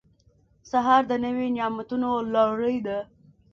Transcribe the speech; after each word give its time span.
سهار 0.71 1.01
د 1.07 1.13
نوي 1.25 1.47
نعمتونو 1.57 2.09
لړۍ 2.33 2.77
ده. 2.87 2.99